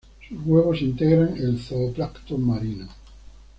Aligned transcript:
Sus 0.27 0.39
huevos 0.43 0.81
integran 0.81 1.37
el 1.37 1.59
zooplancton 1.59 2.41
marino. 2.43 2.87